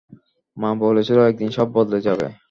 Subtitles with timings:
[0.57, 2.27] মা বলেছিল একদিন সব বদলে যাবে।